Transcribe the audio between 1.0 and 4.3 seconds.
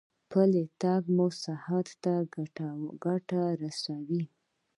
مو صحت ته ګټه رسوي.